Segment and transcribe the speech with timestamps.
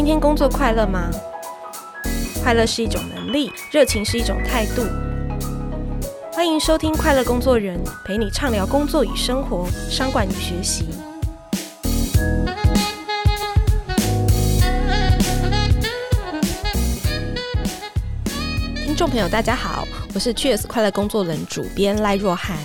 [0.00, 1.10] 今天工作快乐吗？
[2.42, 4.82] 快乐是一种能力，热情是一种态度。
[6.32, 10.86] 欢迎收听《快乐工作人》，陪你畅聊工作与生活、商管与学习。
[18.82, 22.56] 听众朋友，大家好，我是 Cheers 快乐工作人主编赖若涵。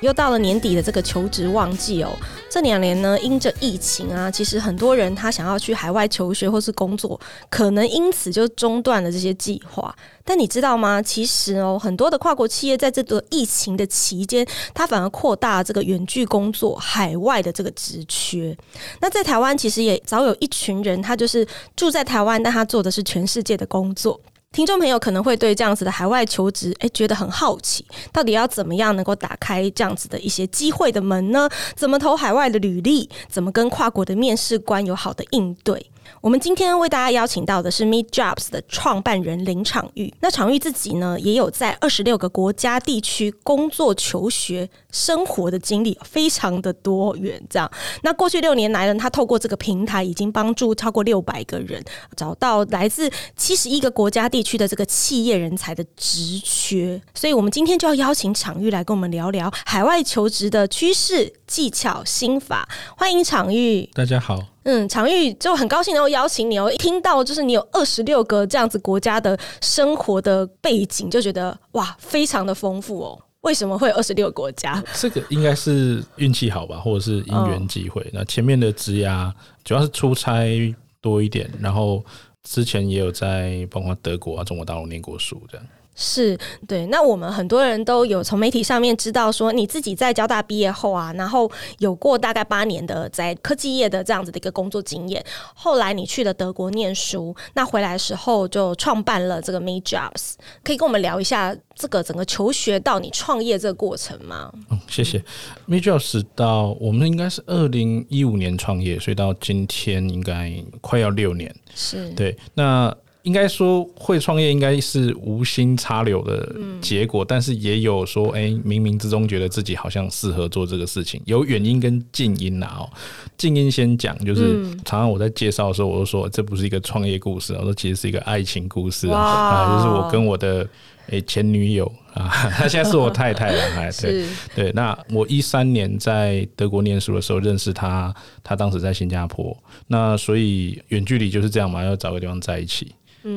[0.00, 2.10] 又到了年底的这个求职旺季哦。
[2.52, 9.96] 这两年呢，因着疫情啊，其实很多人他想要去海外求学或是工作，可能因此就中断了这些计划。
[10.22, 11.00] 但你知道吗？
[11.00, 18.54] 其实哦，很多的跨国企业在这个疫情的期间，它反而扩大这个远距工作、海外的这个职缺。
[19.00, 24.20] 那在台湾，其实也早有一群人，他就是住在台湾，但他做的是全世界的工作。
[24.52, 31.48] 听众朋友可能会对这样子的海外求职，诶，觉得很好奇，到底要怎么样能够打开这样子的一些机会的门呢？
[31.74, 33.08] 怎么投海外的履历？
[33.30, 35.90] 怎么跟跨国的面试官有好的应对？
[36.20, 40.12] 我们今天为大家邀请到的是 Meet Jobs 的创办人林场育。
[40.20, 47.42] 那场育自己呢，也有在二十六个国家地区工作、求学、生活的经历，非常的多元。
[47.50, 47.70] 这样，
[48.02, 51.82] 那过去六年来呢，他透过这个平台，已经帮助超过六百个人
[52.16, 57.00] 找到来自七十一个国家地区的这个企业人才的职缺。
[57.14, 62.68] 所以，我们今天就要邀请场玉来跟我们聊聊海外求职的趋势、技巧、心法。
[62.96, 64.51] 欢迎场玉，大家好。
[64.64, 66.70] 嗯，常玉就很高兴能够邀请你哦。
[66.70, 73.18] 一听到就是你有二十六个这样子国家的生活的背景，就觉得哇，非常的丰富哦。
[73.42, 74.82] 为什么会有二十六个国家？
[74.94, 78.08] 这个应该是运气好吧，或者是因缘际会。
[78.12, 79.32] 那前面的职涯
[79.64, 82.04] 主要是出差多一点，然后
[82.44, 85.66] 之前也有在包括德国啊、中国大陆念过书这样。
[85.94, 95.22] 是对，那我们很多人都有从媒体上面知道说，你自己在交大毕业后啊，然后有过大概八年的在科技业的这样子的一个工作经验。
[95.54, 100.32] 后来你去了德国念书，那回来的时候就创办了这个 Meet Jobs，
[100.64, 104.50] 可以跟我们聊一下这个整个求学到你创业这个过程吗？
[104.70, 105.22] 嗯，谢谢。
[105.68, 111.54] Meet Jobs 到我们应该是二零一五年创业，所以到今天应该快要六年。
[111.74, 112.96] 是对，那。
[113.22, 122.66] 应该说会创业应该是无心插柳的结果，嗯、但是也有说，哎、欸，冥冥之中觉得自己好像适合做这个事情，有远因跟近因呐。
[122.80, 122.90] 哦，
[123.36, 130.68] 近因先讲，就是常常我在介绍的时候，我都说这不是一个创业故事，我说其实是一个爱情故事啊，啊，就是我跟我的
[131.08, 134.72] 哎前女友啊，她 现在是我太太了，哎，对对。
[134.72, 138.12] 那我一三年在德国念书的时候认识她，
[138.42, 139.56] 她当时在新加坡，
[139.86, 142.92] 那所以远距离就是这样嘛，要找个地方在一起。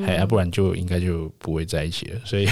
[0.06, 2.20] 哎，要不然就应该就不会在一起了。
[2.26, 2.48] 所以，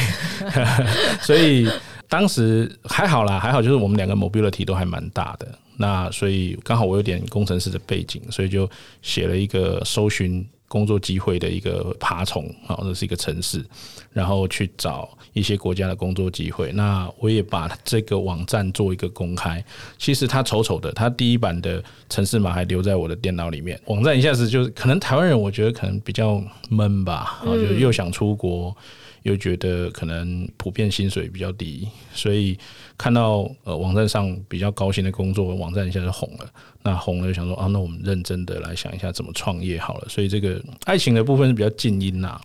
[1.21, 1.67] 所以
[2.07, 5.47] 当时还好啦，还好就是我们两个 mobility 都还蛮大的。
[5.75, 8.69] 那所以刚好我有点工程师的背景，所以就
[9.01, 13.63] 写了一个搜寻工作机会的一个爬虫啊，这是一个城市，
[14.11, 16.71] 然后去找一些国家的工作机会。
[16.71, 19.63] 那我也把这个网站做一个公开。
[19.99, 23.79] 其实它丑丑的，它第一版的城市码还留在我的电脑里面。
[23.85, 28.75] 网站一下子就是，可能台湾人我觉得可能比较闷吧，然后就又想出国。
[29.21, 32.57] 又觉得可能普遍薪水比较低，所以
[32.97, 36.45] 看到呃网站上比较高薪的工作，网站一下就红了。
[36.81, 40.07] 那红了就想说啊，那我们认真的来想一下怎么创业好了。
[40.09, 42.39] 所以这个爱情的部分是比较静音呐。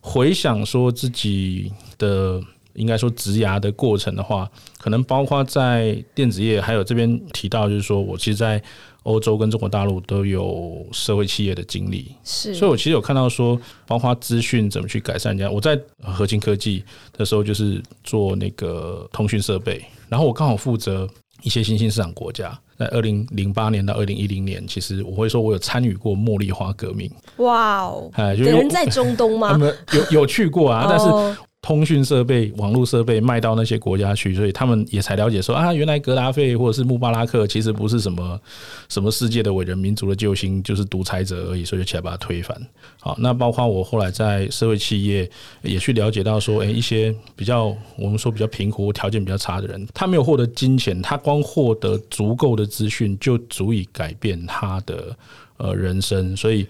[0.00, 2.40] 回想说自己的
[2.74, 4.48] 应该说职涯的过程的话，
[4.78, 8.62] 可能包括在电子业，还有这边提到就是说我其实，在
[9.04, 15.50] 欧洲跟中国大陆都有社会企业的经历，是，所以我其实有看到说，包括资讯怎么去改善人家。
[15.50, 16.84] 我在核心科技
[17.16, 21.08] 的时候，就是做那个通讯设备，然后我刚好负责
[21.42, 22.58] 一些新兴市场国家。
[22.76, 27.10] 在二零零八年到二零一零年，其实我会说我有参与过茉莉花革命。
[27.38, 29.58] 哇哦，哎，有人在中东吗？
[29.92, 31.06] 有有去过啊，但是。
[31.60, 38.40] 通讯设备、网络设备卖到那些国家去，所以他们也才了解说啊，原来格达费或者是穆巴拉克其实不是什么
[38.88, 42.56] 什么世界的伟人、民族的救星，就是独裁者而已，所以就起来把它推翻。
[43.00, 45.28] 好，那包括我后来在社会企业
[45.62, 55.14] 也去了解到说，诶，一些比较我们说比较贫苦、条件比较差的人，他没有获得金钱，他光获得足够的资讯就足以改变他的
[55.56, 56.64] 呃人生，所以。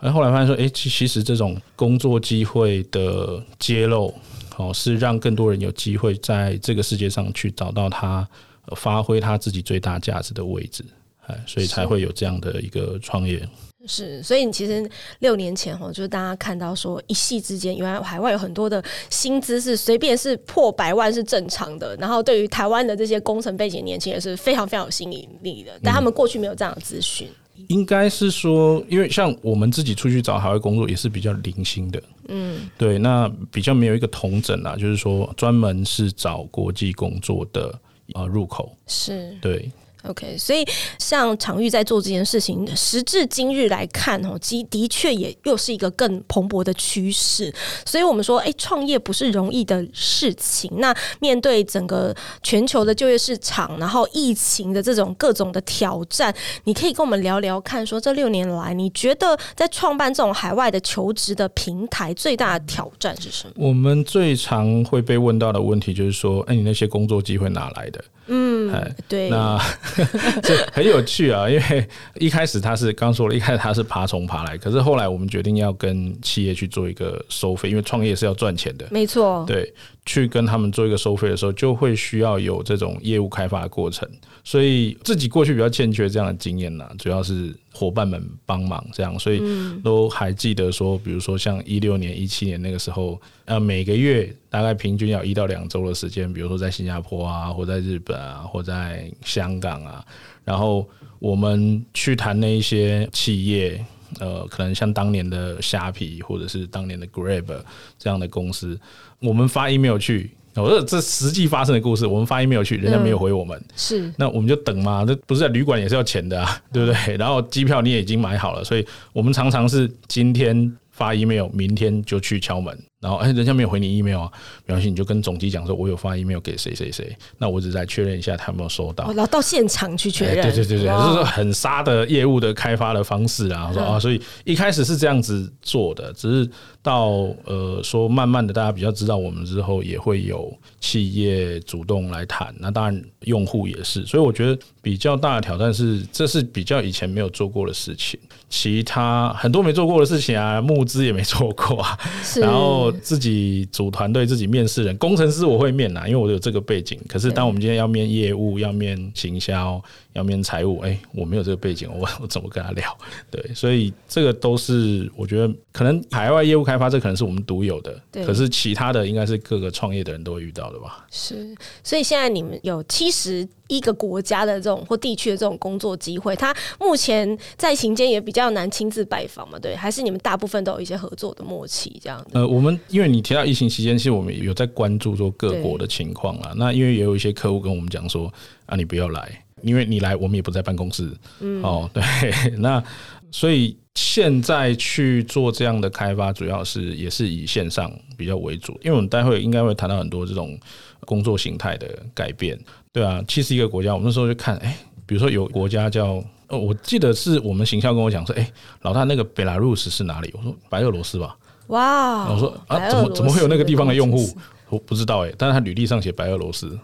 [0.00, 4.12] 然后后来发现说，哎，其其实这种工作机会的揭露，
[4.56, 8.28] 哦，是让更多人有机会在这个世界上去找到他
[8.76, 10.84] 发挥他自己最大价值的位置，
[11.26, 13.48] 哎，所以才会有这样的一个创业。
[13.86, 27.28] 是，所以你其实六年前哈，就是大家看到说一夕之间，原来海外有很多的薪资是随便是破百万是正常的，然后对于台湾的这些工程背景年轻人是非常非常有吸引力的，但他们过去没有这样的资讯。
[27.68, 37.78] 应该是说，因为像我们自己出去找海外工作也是比较零星的，嗯，对，那比较没有一个统整啊，就是说专门是找国际工作的
[38.14, 39.36] 呃入口，是。
[39.40, 39.70] 对。
[40.06, 40.66] OK，所以
[40.98, 47.52] 像场域在做这件事情，时至今日来看哦，的的确也又是一个更蓬勃的趋势。
[47.86, 50.70] 所以我们说，哎，创业不是容易的事情。
[50.76, 56.34] 那面对整个全球的就业市场，然后疫情的这种各种的挑战，
[56.64, 63.52] 你可以跟我们聊聊看，说这六年来，你觉得在创办这种海外的求职的平台，最大的挑战是什么？
[63.56, 68.04] 我们最常会被问到的问题就是说，哎，你那些工作机会哪来的？
[68.26, 69.60] 嗯，哎对，那
[70.42, 79.72] 这很有趣啊，因为一开始他是刚说了，一开始他是爬虫爬来，可是后来我们决定要跟企业去做一个收费，因为创业是要赚钱的，没错，对，
[80.06, 84.08] 去跟他们做一个收费的时候，就会需要有这种业务开发的过程，
[84.42, 87.54] 所以自己过去比较欠缺这样的经验呢，主要是。
[87.76, 89.42] 伙伴们帮忙这样，所以
[89.82, 100.06] 都还记得说，比如说像一六年、一七年那个时候，呃，每个月大概平均要一到两周的时间，比如说在新加坡啊，或在日本啊，或在香港啊，
[100.44, 103.84] 然后我们去谈那一些企业，
[104.20, 107.60] 呃，可能像当年的虾皮或者是当年的 Grab
[107.98, 108.78] 这样的公司，
[109.24, 110.30] 我们发 email 去。
[110.56, 117.16] 我说这实际发生的故事，我们发 email 去，人家没有回我们，是，那我们就等嘛，这不是在旅馆也是要钱的啊，对不对？
[117.16, 122.78] 然后机票你也已经买好了，所以我们常常是今天发 email，明天就去敲门。
[123.04, 124.32] 然后，哎，人家没有回你 email 啊，
[124.64, 129.04] 没关系，你就跟总机讲说，我有发 email 给谁谁谁，那我只是来确认一下他有没有收到。
[129.08, 130.36] 然后到现场去确认。
[130.36, 148.18] 对对对对，就是说很杀的业务的开发的方式啊，说啊，所以一开始是这样子做的，只是到呃说慢慢的大家比较知道我们之后，也会有企业主动来谈，那当然用户也是，所以我觉得比较大的挑战是，这是比较以前没有做过的事情，
[148.48, 151.98] 其他很多没做过的事情啊，募资也没做过啊，
[152.36, 152.93] 然后。
[153.02, 156.98] 自己组团队，自己面试人，工程师我会面呐，因为我有这个背景。
[157.08, 159.82] 可是当我们今天要面业务，要面行销，
[160.12, 162.96] 要面财务，哎，我没有这个背景，我 我怎么跟他聊？
[163.30, 168.00] 对，所以这个都是我觉得可能海外业务开发，这可能是我们独有的。
[168.24, 171.06] 可是其他的应该是各个创业的人都会遇到的吧？
[171.10, 179.58] 是，所以现在你们有七十一个国家的这种或地区的这种工作机会，他目前在行间也比较难亲自拜访嘛？
[179.58, 182.30] 对，还是你们大部分都有一些合作的默契这样子？
[182.34, 186.52] 呃，我们因为你提到疫情期间，其实我们有在关注说各国的情况啊。
[186.56, 188.32] 那因为也有一些客户跟我们讲说
[188.66, 189.40] 啊，你不要来。
[189.62, 191.10] 因为你来，我们也不在办公室。
[191.40, 192.02] 嗯，哦，对，
[192.60, 192.84] 那
[193.30, 198.78] 所以现在去做这样的开发，主要是也是以线上比较为主。
[198.82, 200.58] 因为我们待会应该会谈到很多这种
[201.06, 202.58] 工作形态的改变，
[202.94, 208.48] 对啊，七十一个国家，我们那时候就看，哎，比如说有国家叫，哦，我记得是我们行销跟我讲说，哎，
[208.82, 210.32] 老大那个贝拉鲁斯是哪里？
[210.32, 211.36] 我说白俄罗斯吧。
[211.66, 214.32] 哇，我说啊，怎么怎么会有那个地方的用户？
[214.68, 216.78] 我不知道哎，但是他履历上写白俄罗斯。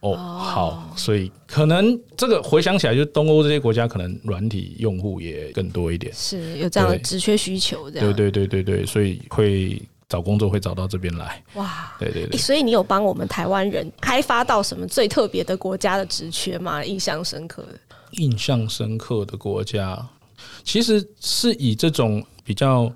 [0.00, 11.42] 哦，好，所以可能这个回想起来，就是东欧这些国家可能软体用户也更多一点，是有这样的职缺需求，这样对对对对对，所以会找工作会找到这边来。
[11.54, 16.84] 哇，对对对，所以你有帮我们台湾人开发到什么最特别的国家的职缺吗？
[16.84, 17.78] 印象深刻的？
[18.12, 20.08] 印象深刻的国家，
[20.64, 22.90] 其实是以这种比较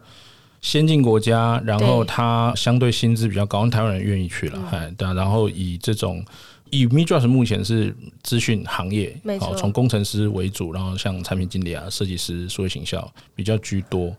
[0.61, 6.25] 先进国家，然后它相对薪资比较高，台湾人愿意去了，哎，对，然后以这种。
[6.73, 7.92] 以 MIDROS 目前是
[8.23, 14.14] 资讯行业，好，从工程师为主，然后像产品经理啊、设计师、数位行销比较居多。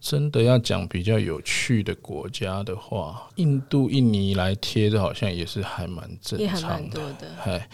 [0.00, 7.00] 真的要讲比较有趣的国家的话，印度、印尼来贴的，好像也是还蛮正常的。
[7.44, 7.68] 哎，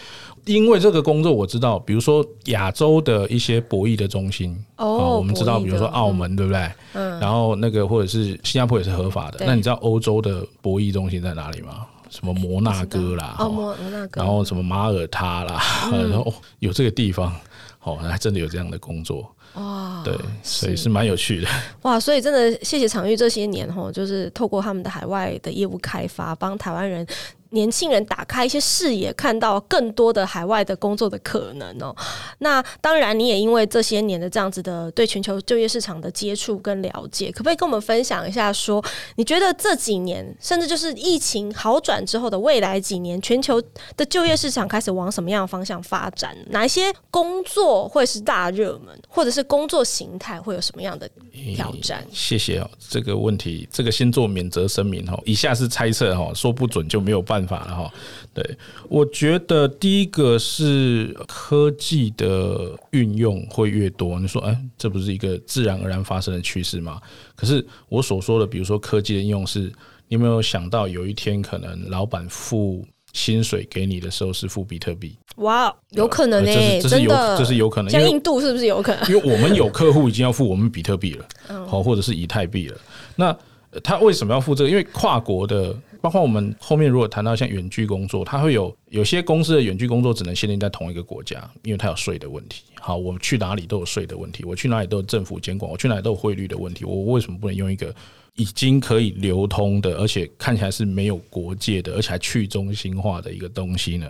[0.46, 6.70] 因为这个工作我知道，比如说亚洲的一些博弈的中心哦，我们知道，比如说澳门，对不对？
[6.94, 7.18] 嗯。
[7.20, 9.44] 然后那个或者是新加坡也是合法的。
[9.46, 11.86] 那你知道欧洲的博弈中心在哪里吗？
[12.10, 17.34] 什么摩纳哥啦，哦，摩摩纳哥，然后什么马耳他啦，嗯、然 后有这个地方，
[17.82, 21.48] 哦，还真的有这样的工作，哇，对，所以是蛮有趣的，
[21.82, 27.06] 哇，所以真的谢谢场域这些年吼，就是透过他们的海外的业务开发，帮台湾人。
[27.52, 31.94] 年轻人打开一些视野，看到更多的海外的工作的可能哦。
[32.38, 38.84] 那当然，你也因为这些年的这样子的对全球就业市场的接触跟了解，可不可以跟我们分享一下说，
[39.16, 43.62] 你觉得这几年，甚至就是疫情好转之后的未来几年，全球
[43.96, 46.36] 的就业市场开始往什么样的方向发展？
[46.50, 51.08] 哪一些工作会是大热门，或者是工作形态会有什么样的
[51.54, 52.06] 挑战？
[52.12, 57.94] 谢谢哦，这个问题，这个先做免责声明哦，以下是猜测哈，说不准就没有办法了哈。
[58.34, 58.58] 对，
[58.88, 67.00] 我觉得第一个是科技的运用会越多，你说，哎，这不是一个自然而然发生的趋势吗？
[67.34, 69.60] 可是我所说的，比如说科技的应用是，
[70.08, 75.16] 你有没有想到有一天可能老板付薪水给你的时候是付比特币？
[75.36, 77.90] 哇，有可能呢、欸，这是有，这是有可能。
[77.90, 79.04] 像印度是不是有可能？
[79.08, 81.26] 因为我们有客户已经要付我们比特币了，
[81.66, 82.78] 好，或者是以太币了。
[83.16, 83.36] 那
[83.80, 84.70] 他为什么要付这个？
[84.70, 92.64] 因为跨国的，包括我们后面如果谈到像远距工作，他会有有些公司的远距工作只能限定在同一个国家，因为它有税的问题。
[92.80, 96.84] 好，我们去哪里都有税的问题，我去哪里都有政府监管，我去哪里都有汇率的问题。
[96.84, 97.94] 我为什么不能用一个
[98.34, 104.08] 已经可以流通的，而且看起来是没有国界的，而且还去中心化的一个东西呢？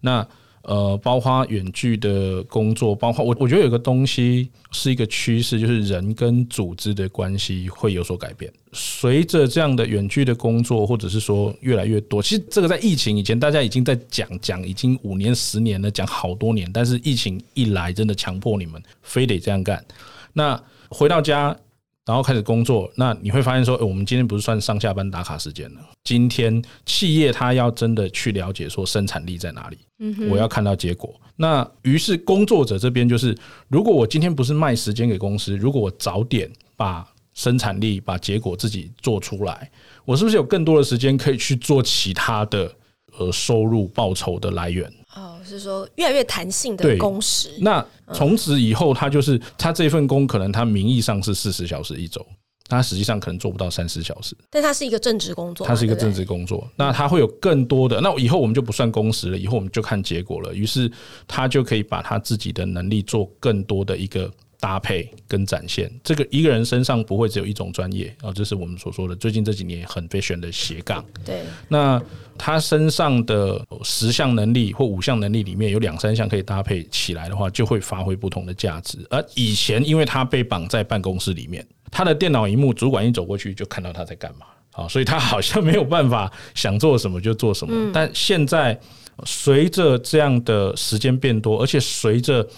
[0.00, 0.26] 那
[0.62, 8.52] 呃，包括远距的工作，包括我，我觉得有个东西是一个趋势，就是人跟组织的关系会有所改变。
[8.72, 16.70] 随着这样的远距的工作，或者是说越来越多，其实这个在疫情以前大家已经在讲讲，已经五年、十年了，讲好多年。
[16.72, 19.84] 但是疫情一来，真的强迫你们非得这样干。
[20.32, 21.56] 那回到家。
[22.04, 25.80] 然后开始工作，那你会发现说，我们今天不是算上下班打卡时间了。
[26.02, 31.14] 今天企业它要真的去了解说生产力在哪里，嗯，我要看到结果。
[31.36, 33.36] 那于是工作者这边就是，
[33.68, 39.70] 如果我今天不是卖时间给公司，如果我早点把生产力、把结果自己做出来，
[40.04, 42.70] 我是不是有更多的时间可以去做其他的
[43.16, 44.92] 呃收入报酬的来源？
[45.14, 47.50] 哦，是说越来越弹性的工时。
[47.60, 52.24] 那从此以后，他就是他这份工，可能他名义上是四十小时一周，
[52.68, 54.36] 他实际上可能做不到三十小时。
[54.50, 56.66] 但他是一个正职工作，他是一个正职工作。
[56.76, 60.54] 那他会有更多的，那以后我们就不算工时了，以后我们就看结果了。
[60.54, 60.90] 于是
[61.26, 64.30] 他就可以把他自己的能力做更多的一个。
[64.62, 71.04] 搭配跟展现，这个一个人身上不会只有一种专业啊，这是我们所说的最近这几年很 fashion 的斜杠。
[71.24, 72.00] 对，那
[72.38, 79.04] 他身上的十项能力或五项能力里面有两三项可以搭配起来的话，就会发挥不同的价值。
[79.10, 87.90] 而以前因为他被绑在办公室里面，他的电脑荧幕主管一走过去就看到他在干嘛啊，所以他好像没有办法想做什么就做什么。
[87.92, 88.78] 但现在
[89.24, 92.48] 随着这样的时间变多，而且随着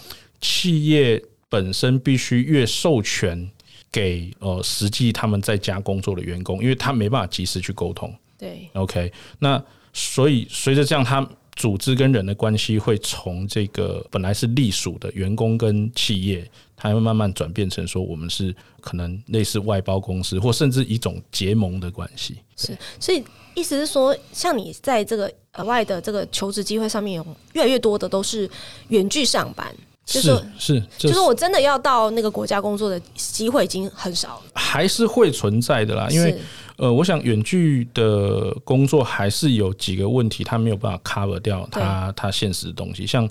[0.42, 1.18] 企业。
[1.48, 3.50] 本身必须越授权
[3.92, 8.12] 给呃实际他们在家工作的员工，因为他没办法及时去沟通。
[8.36, 22.38] 对，OK，那所以随着这样，他组织跟人的关系会从这个本来是隶属的员工跟企业，它会慢慢转变成说我们是可能类似外包公司，或甚至一种结盟的关系。
[22.56, 23.22] 是，所以
[23.54, 28.50] 意思是说，像你在这个额外的这个求职机会上面，有越来越多的都是
[28.88, 29.72] 远距上班。
[30.06, 36.06] 是是，是，就是我真的要到那个国家工作的机会已经很少了，还是会存在的啦。
[36.10, 36.36] 因为
[36.76, 43.06] 呃，我想远距的工作还是有几个问题，它没有办法 cover 掉它它现实的东西。
[43.06, 43.26] 像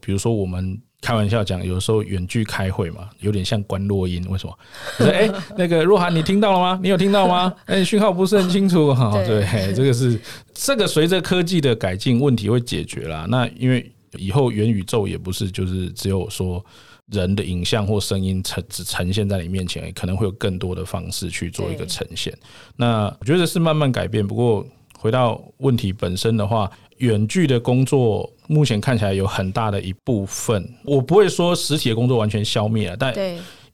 [0.00, 4.24] 比如说，我们开玩笑讲，有时候远距开会嘛，有点像关落音。
[4.30, 4.58] 为什么？
[5.10, 6.78] 哎、欸，那个若涵，你听到了吗？
[6.80, 7.52] 你有听到吗？
[7.66, 9.10] 哎、欸，讯号不是很清楚哈。
[9.26, 10.20] 对，这个是
[10.54, 13.26] 这个随着科技的改进，问题会解决啦。
[13.28, 13.90] 那因为。
[14.18, 16.64] 以后元宇宙也不是就是只有说
[17.06, 22.36] 人的影像或声音呈只呈现在你面前，可能会有更多的方式去做一个呈现。
[22.76, 24.26] 那我觉得是慢慢改变。
[24.26, 24.66] 不过
[24.98, 33.14] 回到问题本身的话，远距的工作目前看起来有很大的一部分，我不会说实体的工作完全消灭了，但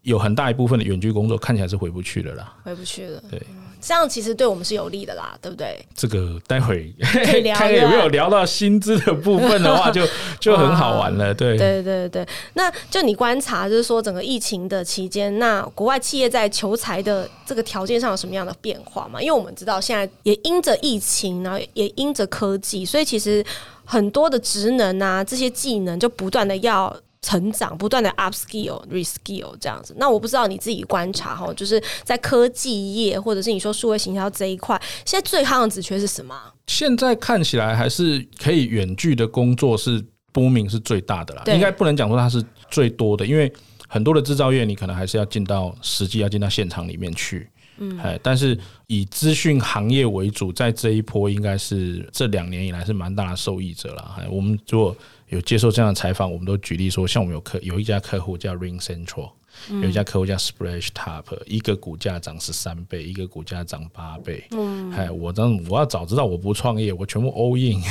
[0.03, 3.23] 有很大一部分的远距工作看起来是回不去了啦，回不去了。
[3.31, 3.41] 对。
[3.81, 5.85] 这样其实对我们是有利的啦，对不对？
[5.95, 6.95] 这个待会
[7.55, 10.13] 看有没有聊到薪资的部分的话就，就
[10.53, 11.33] 就很好玩了。
[11.35, 19.21] 对对对对，那就你观察，就是说整个疫情的期间，那国外企业在求才的这个条件上有什么样的变化吗？
[19.21, 23.45] 因为我们知道现在也因着疫情，然后也因着科技，所以其实
[23.85, 26.95] 很多的职能啊，这些技能就不断的要。
[27.21, 36.35] 成长不断的 upskill reskill 这样子，那我不知道你自己观察哈，就是在科技业或者是你说数位行销这一块，现在最夯的职缺是什么？
[36.67, 43.53] 现在看起来还是可以远距的工作是 booming 是最大的啦，应该不能讲说它是最多的，因为
[43.89, 47.49] 很多的制造业你可能还是要进到实际要进到现场里面去，
[47.79, 48.57] 嗯，哎但是
[48.87, 54.95] 以资讯行业为主，在这一波应该是这两年以来是蛮大的受益者了，我们如果
[55.29, 59.31] 有接受这样的采访，我们都举例说，像我们有客有一家客户叫 Ring Central，
[59.69, 64.43] 有一家客户叫 Splash Top，一个股价涨十三倍，一个股价涨八倍。
[64.53, 67.83] 嗯，哎，我当我要早知道我不创业，我全部 all in。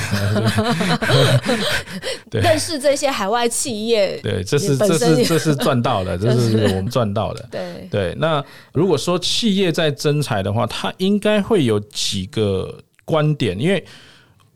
[2.31, 7.47] 对，认识这些海外企业，对，这是这是这是赚到的， 这是我们赚到的。
[7.51, 13.85] 对对，那如果说企业在增财的话，它应该会有几个观点，因为。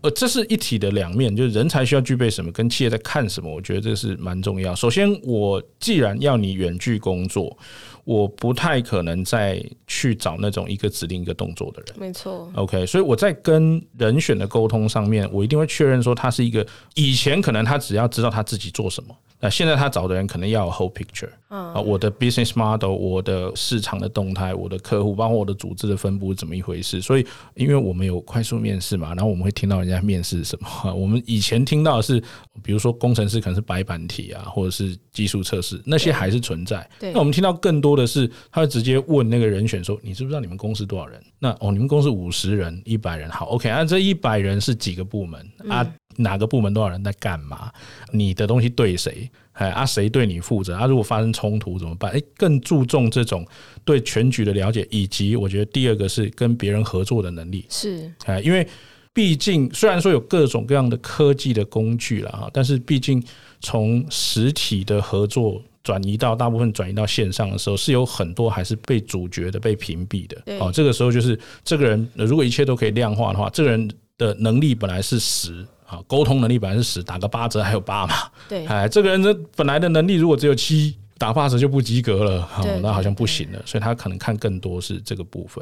[0.02, 4.74] 呃，这是一体的两面，就是人才需要具备什么，跟企业在看什么，我觉得这是蛮重要。
[4.74, 7.56] 首先，我既然要你远距工作，
[8.04, 11.96] 我不太可能再去找那种一个指令一个动作的人。
[12.00, 12.52] 没错。
[12.56, 16.66] OK，所以我在跟人选的沟通上面，我一定会确认说他是一个
[16.96, 19.16] 以前可能他只要知道他自己做什么。
[19.42, 27.02] 那现在他找的人可能要有 whole picture 啊，我的 business model，我的市场的动态，我的客户，包括我的组织的分布是怎么一回事？
[27.02, 30.68] 所以，因为我们有快速面试嘛，然后我们会听到人家面试什么。
[30.94, 32.22] 我们以前听到的是，
[32.64, 36.88] 比如说工程师可能是白板题啊，或者是技术测试，那些还是存在。
[37.00, 45.86] 那我们听到更多的是，他会直接问那个人选说：“你知不知道你们公司多少人？”那哦，你们公司五十人、一百人，好，OK，啊，这一百人是几个部门啊？
[46.22, 47.72] 哪个部门多少人在干嘛？
[48.12, 49.30] 你的东西对谁？
[49.54, 50.76] 哎啊，谁对你负责？
[50.76, 52.12] 啊，如果发生冲突怎么办？
[52.12, 53.46] 哎，更注重这种
[53.84, 57.66] 对全局的了解，以及我觉得第二个是跟别人合作的能力。
[57.70, 58.66] 是，哎，因为
[59.14, 63.22] 毕竟虽然说有各种各样的科技的工具了哈，但是毕竟
[63.60, 70.42] 从实体的合作转移到大部分转移到线上的时候，是有很多还是被主角的、被屏蔽的。
[70.60, 75.64] 哦，这个时候就是这个人如果一切都可以量化的话，这个人的能力本来是十。
[75.92, 78.16] 啊，沟通能力百分之十，打个八折还有八嘛。
[78.48, 83.62] 对，哎，这个人的本来的能力如果只有七，打八折就不及格了，哦，那好像不行了。
[83.66, 85.62] 所以他可能看更多是这个部分。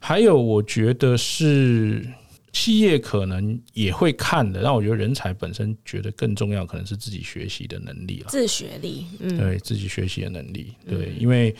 [0.00, 2.02] 还有，我觉得是
[2.52, 4.62] 企业可能也会看的。
[4.62, 8.26] 让我觉得人才本身觉得更重要，可能是自己学习的能力了。
[8.30, 11.54] 自学力，嗯，对自己学习的能力，对，因为。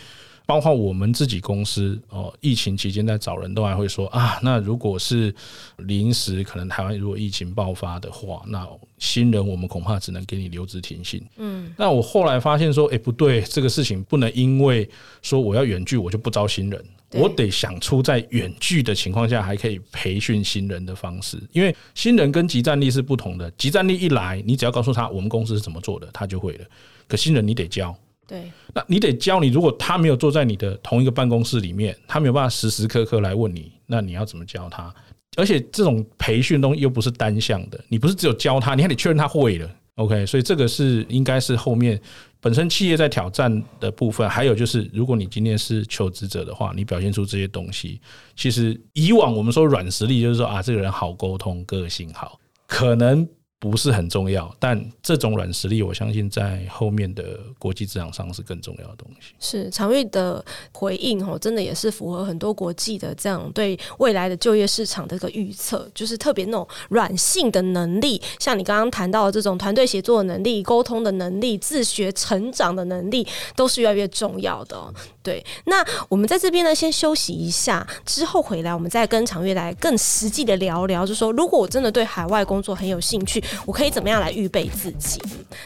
[0.46, 5.34] 包括我们自己公司哦，疫情期间在找人都还会说啊，那如果是
[5.78, 8.64] 临时可能台湾如果疫情爆发的话，那
[8.98, 11.20] 新人我们恐怕只能给你留职停薪。
[11.36, 14.88] 嗯，那我后来发现说，哎，不对，这个事情不能因为
[15.20, 26.64] 说我要远距，我就不招新人，我得想出在远距的情况下还可以培训新人的方式，因为新人跟集战力是不同的，集战力一来，你只要告诉他我们公司是怎么做的，他就会了，
[27.08, 27.92] 可新人你得教。
[28.26, 29.49] 对，那你得教你。
[29.49, 34.93] 如果他没有坐在你的同一个办公室里面，他没有办法时时刻刻来问你，那你要怎么教他？
[35.36, 39.71] 而且这种培训东西又不是单向的，你不是只有教他，你还得确认他会了。
[39.95, 42.00] OK，所以这个是应该是后面
[42.41, 44.28] 本身企业在挑战的部分。
[44.28, 48.00] 还有就是，如果你今天是求职者的话，你表现出这些东西，
[48.34, 53.26] 其实以往我们说软实力，就是说啊，这个人好沟通，个性好，可能。
[53.58, 59.32] 不是很重要，但这种软实力，我相信在后面的国际职场上是更重要的东西。
[59.40, 74.92] 是常玉的回应哦，真的也是符合很多国际的这样对未来的就业市场的一个预测，就是特别那种软性的能力，像你刚刚谈到的这种团队协作的能力、沟通的能力、自学成长的能力，都是越来越重要的。
[75.23, 85.21] 对，那我们在这边呢，先休息一下，之后回来我们再跟常玉来更实际的聊聊，就说，如果我真的对海外工作很有兴趣，我可以怎么样来预备自己？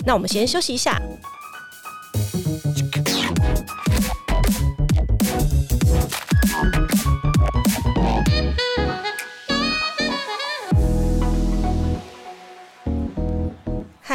[0.06, 1.00] 那我们先休息一下。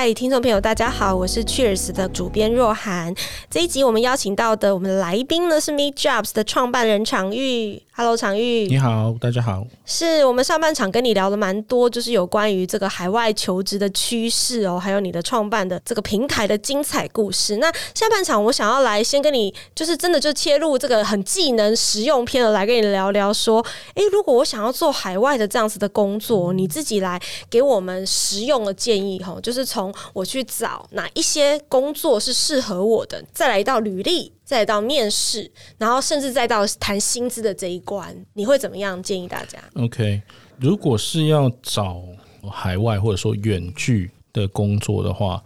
[0.05, 3.11] 嗨，听众朋友，大家好，我是 Cheers 的主编若涵。
[3.49, 7.81] 这一集我们邀请到的我们的来宾呢是 Meet Jobs 的创办人常玉。
[7.97, 9.65] Hello，常玉，你好，大家好。
[9.85, 17.55] 是我们上半场跟你聊了蛮多，就是有关于这个海外求职的趋势哦，还有你的创办的这个平台的精彩故事。
[17.55, 34.31] 那下半场我想要来先跟你，就是真的就切入这个很技能实用篇的，来跟你聊聊说，诶、欸，如果我想要做海外的这样子的工作，你自己来给我们实用的建议哈，就是从我去找哪一些工作是适合我的，再来到履历。
[34.45, 40.21] 再到面试，然后甚至再到谈薪资的这一关，你会怎么样建议大家？OK，
[40.59, 42.03] 如果是要找
[42.51, 45.43] 海外或者说远距的工作的话，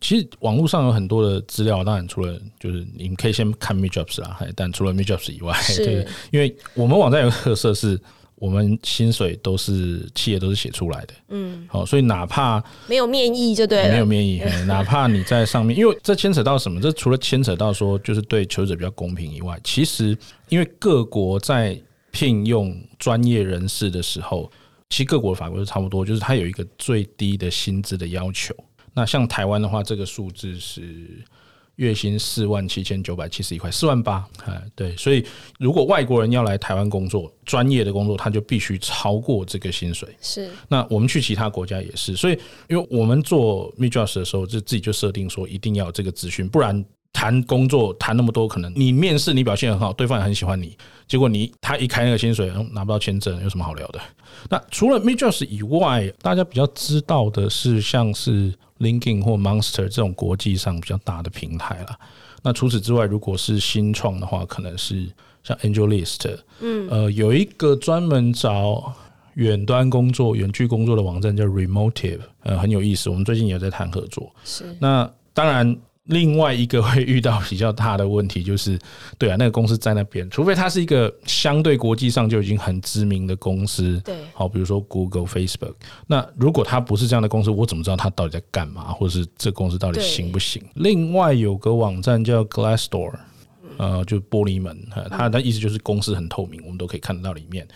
[0.00, 1.82] 其实网络上有很多的资料。
[1.82, 8.00] 当然，除了就是你们可以先看 Meet Jobs 啦，但除了 Meet Jobs 以外，对，因为我们网站有个特色是。
[8.36, 16.80] 我们薪水都是企业都是写出来的，嗯，好，所以哪怕没有面议就对了，没有面议， 哪怕你在上面，因为这牵扯到什么？
[16.80, 20.16] 这除了牵扯到说就是对求职者比较公平以外，其实
[20.48, 24.50] 因为各国在聘用专业人士的时候，
[24.90, 28.54] 其实各国的法规都差不多，就是它有一个最低的薪资的要求。
[28.92, 31.22] 那像台湾的话，这个数字是
[31.76, 35.24] 月薪四万七千九百七十一块，四万八，哎，对，所以
[35.58, 40.08] 如果外国人要来台湾工作，专业的工作，他就必须超过这个薪水。
[40.20, 46.84] 是，那我们去其他国家也是，所以因为我们做 MeetJobs 的时候，就自己就设定说一定要有这个资讯，不然
[47.16, 50.76] 谈工作谈那么多，可能你面试你表现很好，对方也很喜欢你，
[51.08, 54.00] 结果你他一开那个薪水，拿不到签证，有什么好聊的？
[54.50, 58.52] 那除了 MeetJobs 以外，大家比较知道的是像是。
[58.78, 61.98] LinkedIn 或 Monster 这种国际上比较大的平台了。
[62.42, 65.08] 那除此之外，如果是新创的话，可能是
[65.42, 68.92] 像 AngelList，嗯，呃，有一个专门找
[69.32, 73.08] 远端工作、远距工作的网站叫 Remotive，呃，很有意思。
[73.08, 74.30] 我们最近也在谈合作。
[74.44, 74.76] 是。
[74.78, 75.74] 那当然。
[76.06, 78.78] 另外一个会遇到比较大的问题就是，
[79.18, 85.74] 对啊，那个公司在那边，除非它是一个相对国际上就已经很知名的公司，对，好，比如说 Google、Facebook。
[86.06, 90.62] 那如果它不是这样的公司，我怎么知道它到底在干嘛，或者是这公司到底行不行？
[90.74, 93.12] 另外有个网站叫 Glassdoor，
[93.76, 94.78] 呃，就玻璃门，
[95.10, 97.66] 它的意思就是公司很透明，我们都可以看得到里面。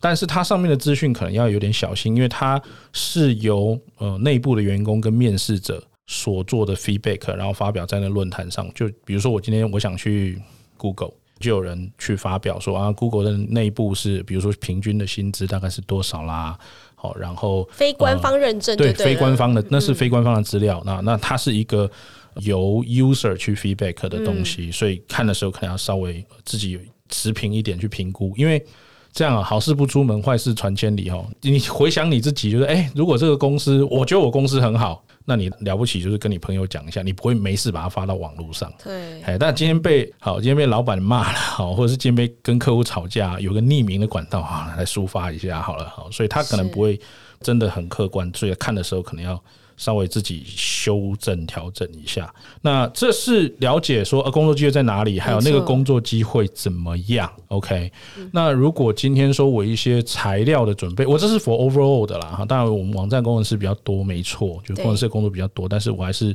[0.00, 2.60] 但是它上面的资讯可能要有点小心，因为它
[2.92, 5.82] 是由呃内部的员工跟面试者。
[6.06, 8.70] 所做的 feedback，然后发表在那论坛上。
[8.74, 10.40] 就比如说，我今天我想去
[10.76, 16.58] Google，就有人去发表说啊，Google 的内部是，比如说平均的薪资大概是多少啦？
[16.94, 20.82] 好，然后非官方认证对，对非官方的，那是非官方的资料。
[20.84, 21.90] 嗯、那那它是一个
[22.36, 28.64] 由 user 去 feedback 的东西，嗯、所以看的时候可能要稍微自己持平一点去评估，因为
[29.12, 31.26] 这样啊，好事不出门，坏事传千里哦。
[31.42, 35.04] 你回想你自己，就是哎，如果这个公司，我觉得我公司很好。
[35.24, 38.72] 那你了不起，就是跟你朋友讲一下，你不会没事把它发到网络上。
[38.82, 47.00] 对，哎，但今天被好，今天被老板骂了，好，或者是今天被跟客户吵架，有个匿名的管道啊，来抒发一下好了，好，所以他可能不会
[47.40, 49.42] 真的很客观，所以看的时候可能要。
[49.76, 52.32] 稍微自己修正调整一下，
[52.62, 57.90] 那这是了解说呃工作机会在哪里，还有那个工作机会怎么样？OK，
[58.32, 62.44] 那如果今天说我一些材料的准备，我这是 for overall 的啦哈。
[62.44, 66.34] 当然我们网站工程师比较多，没错，就工程师的工作比较多，但是我还是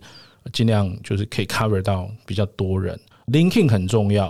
[0.52, 3.00] 尽量就是可以 cover 到比较多人。
[3.28, 4.28] LinkedIn 很重要，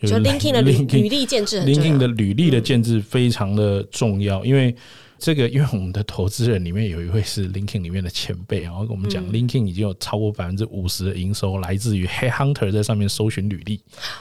[0.00, 4.74] 就 LinkedIn 的履履历建制，LinkedIn 的履历的建制非常的重要，因为。
[5.22, 13.80] 这个，因为我们的投资人里面有一位是 LinkedIn 里面的前辈，然后跟我们讲，LinkedIn 已经有超过百分之五十的营收来自于 Headhunter 在上面搜寻履历。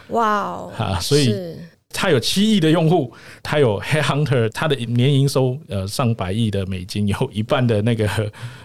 [0.09, 0.71] 哇哦！
[0.77, 1.33] 啊，所以
[1.89, 3.11] 他有七亿的用户，
[3.41, 8.07] 他有 Headhunter，他的年营收呃上百亿的美金，有一半的那个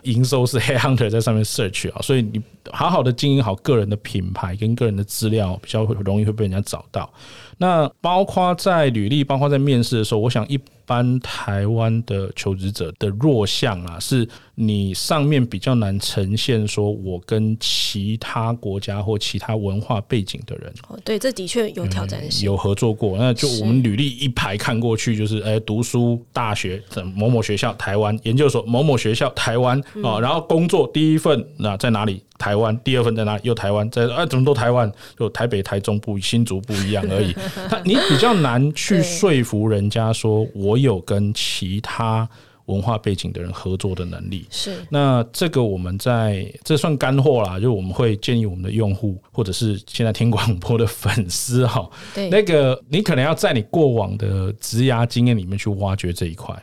[0.03, 7.11] 营收是 Headhunter 在上面 search 啊，所以你好好的经营好个人的品牌跟个人的资料，比较容易会被人家找到。
[7.57, 20.72] 那包括在履历，包括在面试的时候，我想一般台湾的求职者的弱项啊，是你上面比较难呈现，说我跟其他国家或其他文化背景的人。
[20.88, 22.46] 哦，对，这的确有挑战性。
[22.46, 26.83] 有合作过，那就我们履历一排看过去，就是哎，读书大学
[27.14, 32.22] 某某学校台湾，研究所某某学校台湾啊，然后工作第一份那在哪里？
[32.38, 33.42] 台湾第二份在哪里？
[33.44, 34.25] 又台湾在啊？
[34.27, 34.90] 怎么都台湾？
[35.18, 37.35] 就台北、台中不新竹不一样而已。
[37.68, 42.29] 他你比较难去说服人家说，我有跟其他
[42.66, 44.46] 文化背景的人合作的能力。
[44.51, 56.55] 是那这个我们在这算干货啦，就我们会建议我们的用户或者是现在听广播的粉丝哈，对那个你可能要在你过往的职涯经验里面去挖掘这一块。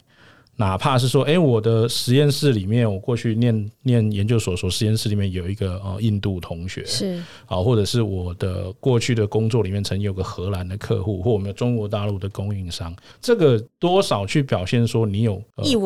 [0.55, 7.19] 哪怕是说，哎，我的实验室里面，我过去念念研究所，所实验室里面有一个呃印度同学，是。
[7.47, 15.41] 啊，或者是我的过去的工作里面曾经有个荷兰的客户，或我们有中国大陆的供应商，这个多少去表现说你有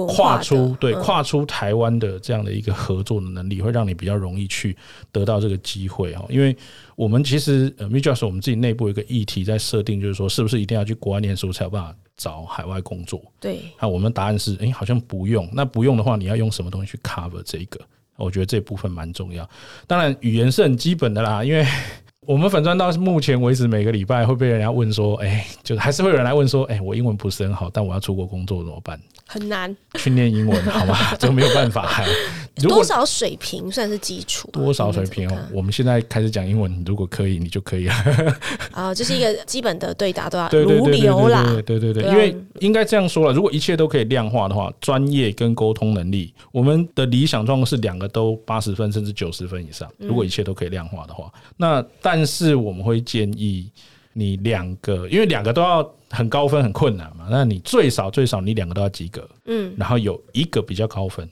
[0.08, 4.76] 跨出对跨出台湾的这样的一个合作的能力，会让你比较容易去
[5.14, 6.56] 得到这个机会哈，因为
[6.98, 11.96] 我们其实呃，MeetJobs 我们自己内部有一个议题在设定，就是说是不是一定要去国外念书才有办法。
[12.18, 15.48] 找海外工作，对，那我们答案是，哎、欸，好像不用。
[15.54, 17.80] 那不用的话，你要用什么东西去 cover 这一个？
[18.16, 19.48] 我觉得这部分蛮重要。
[19.86, 21.64] 当然，语言是很基本的啦，因为
[22.26, 29.00] 我们粉专到目前为止，每个礼拜会被人家问说，哎、欸，就还是会有人来问说，哎、欸，我英文不是很好，但我要出国工作怎么办？
[29.28, 30.98] 很难训练英文，好吗？
[31.20, 32.04] 这个没有办法。
[32.64, 34.50] 多少水平算是基础？
[34.52, 35.38] 多少水平哦？
[35.54, 37.94] 我们现在开始讲英文，如果可以，你就可以了。
[38.72, 41.44] 啊，这是一个基本的对答，都要如流啦。
[41.66, 49.92] 对对对，因为应该这样说了，如果一切都可以量化的话，专业跟沟通能力，我们的理想状况是两个都八十分甚至九十分以上。
[49.98, 53.70] 如果一切都可以量化的话，那但是我们会建议
[54.14, 55.88] 你两个，因为两个都要。
[56.10, 61.30] 很高分很困难嘛，那你最少最少你两个都要及格，嗯，然后有一个比较高分，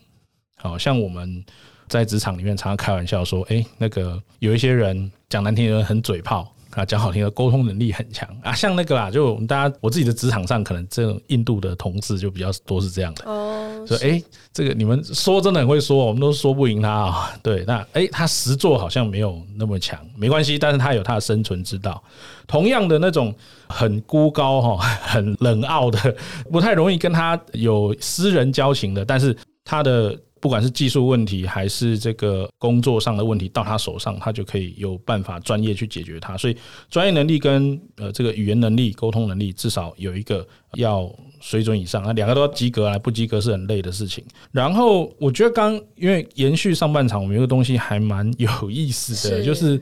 [0.55, 1.43] 好像我们
[1.87, 6.51] 在职场里面常常开玩笑说，哎，那个有一些人，讲难听的人很嘴炮。
[6.71, 13.85] 啊，讲好听的，沟通能力很强啊，像那个啦，就我们大家我自己的职场上，可能这种印度的同事就比较多是这样的哦。
[13.87, 17.33] 说哎、欸，这个你们说真的很会说，我们都说不赢他啊。
[17.41, 22.03] 对，那哎、欸，他实作好像没有那么强，没关系，但是他有他的生存之道。
[22.45, 23.33] 同样的那种
[23.69, 26.13] 很孤高哈， 很冷傲的，
[26.51, 30.13] 不太容易跟他有私人交情的，但是他的。
[30.45, 36.37] 不管是技术问题还是这个工作上的问题，到他手上，他就可以有办法专业去解决它。
[36.37, 36.55] 所以
[36.87, 44.23] 专业能力跟呃这个语言能力、沟通能力，至少有一个要水准以上啊，两个都要及格啊，不及格是很累的事情。
[44.51, 49.81] 然后我觉得刚因为延续上半场，我们有个东西还蛮有意思的，就是。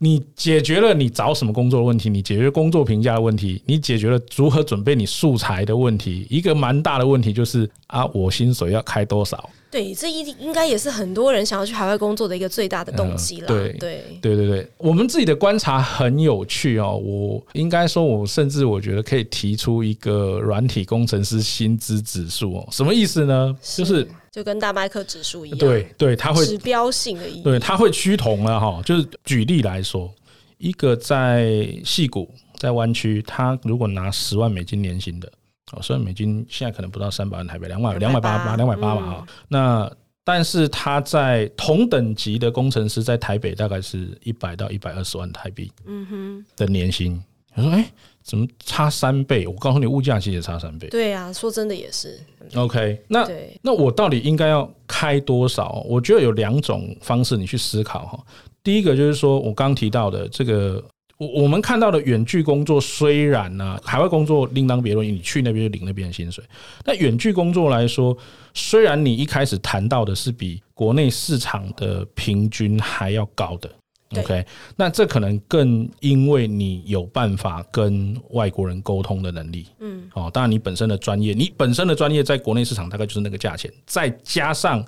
[0.00, 6.26] 你解决了你找什么工作的问题，你解决工作评价的问题，你解决了如何准备你素材的问题。
[6.28, 9.48] 一个蛮大的问题就是啊，我薪水要开多少？
[9.74, 13.48] 对，这一应该也是很多人想要去海外工作的一个最大的动机了。
[13.48, 16.96] 对对对对对，我们自己的观察很有趣哦。
[16.96, 22.68] 我应该说，我甚至我觉得可以提出一个软体工程师薪资指数哦。
[22.70, 23.56] 什么意思呢？
[23.60, 24.06] 就是。
[24.30, 28.82] 就跟大麦克指数一样，对对，它会指标性的意义，对，它会趋同了哈。
[28.84, 30.12] 就是举例来说，
[30.58, 35.30] 一个在戏谷，在湾区，他如果拿十万美金年薪的，
[35.74, 39.26] 哦，十万美金现在可能不到三百万台币，两万两百八八两百八吧哈。
[39.48, 39.90] 那
[40.22, 47.22] 但是他在同等级的工程师在台北大概是一百到一百二十万台币，嗯哼的年薪。
[47.56, 47.88] 他说：“哎，
[48.20, 49.46] 怎么差三倍？
[49.46, 52.18] 我告诉你，物价其实也差三倍。”对啊，说真的也是。
[52.56, 53.28] OK，那
[53.62, 55.84] 那我到底应该要开多少？
[55.86, 58.18] 我觉得有两种方式你去思考哈。
[58.64, 60.82] 第一个就是说我刚提到的这个，
[61.16, 66.44] 我我们看到的远距工作，虽然呢、啊，海外工作另当别论，你去那边就领那边的薪水。
[66.84, 68.16] 那远距工作来说，
[68.52, 73.70] 虽然你一开始谈到的是比国内市场的平均还要高的。
[74.16, 74.44] OK，
[74.76, 84.84] 那这可能更因为你有办法跟外国人沟通的能力，嗯，哦，当然你本身的专业，你本身的专业在国内市场大概就是那个价钱，再加上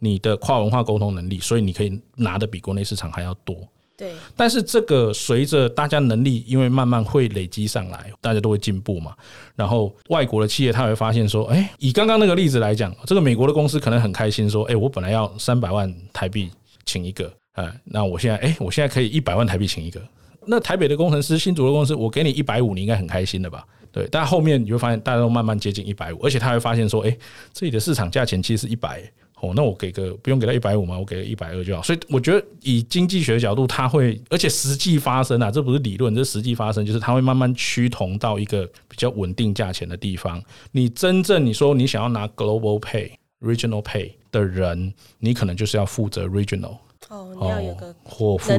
[0.00, 3.56] 你的跨文化沟通能力，所以你可以拿的比国内市场还要多。
[3.96, 9.14] 对，但是这个随着大家能力因为慢慢会累积上来，大家都会进步嘛。
[9.54, 16.50] 然后外国的企业他会发现说，哎，以刚刚那个例子来讲，这个美国的公司可能很开心说，哎，我本来要三百万台币
[16.84, 17.32] 请一个。
[17.52, 20.02] 哎，那我现在，哎，我现在可以一百万台币请一个。
[20.44, 23.64] 那台北的工程师、新竹的公司，我给你一百五，你应该很开心的吧？
[23.92, 24.08] 对。
[24.10, 27.16] 但后面你会发现，大家都慢慢接近一百五，而且他会发现说，哎，
[27.52, 29.08] 这里的市场价钱其实是一百。
[29.44, 31.82] 哦，那我给个不用给他一百五嘛，我给个一百二就好。
[31.82, 40.42] 所以我觉得，以经济学的角度，它会，而且实际发生啊，这不是理论，这实际发生，就是它会慢慢趋同到一个比较稳定价钱的地方。
[40.72, 46.76] 你真正你说你想要拿 global pay、regional pay 的人，你可能就是要负责 regional。
[47.14, 48.48] 哦，你要有个或负